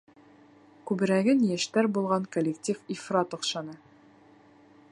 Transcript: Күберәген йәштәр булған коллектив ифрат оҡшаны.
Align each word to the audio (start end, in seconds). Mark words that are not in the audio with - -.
Күберәген 0.91 1.43
йәштәр 1.47 1.89
булған 1.97 2.25
коллектив 2.37 2.81
ифрат 2.95 3.37
оҡшаны. 3.39 3.77